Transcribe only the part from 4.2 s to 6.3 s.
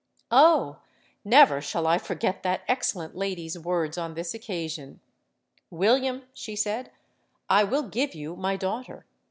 occasion. 'William,'